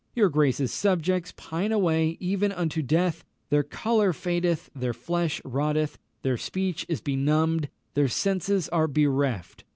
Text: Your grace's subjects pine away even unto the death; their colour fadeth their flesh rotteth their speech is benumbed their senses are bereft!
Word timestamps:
Your 0.15 0.29
grace's 0.29 0.71
subjects 0.73 1.31
pine 1.37 1.71
away 1.71 2.17
even 2.19 2.51
unto 2.51 2.81
the 2.81 2.87
death; 2.87 3.23
their 3.51 3.61
colour 3.61 4.13
fadeth 4.13 4.71
their 4.73 4.93
flesh 4.95 5.39
rotteth 5.45 5.99
their 6.23 6.37
speech 6.37 6.87
is 6.89 7.01
benumbed 7.01 7.69
their 7.93 8.07
senses 8.07 8.67
are 8.69 8.87
bereft! 8.87 9.63